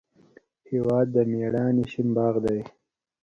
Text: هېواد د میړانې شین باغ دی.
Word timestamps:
هېواد 0.71 1.07
د 1.15 1.17
میړانې 1.31 1.85
شین 1.91 2.07
باغ 2.17 2.35
دی. 2.45 2.59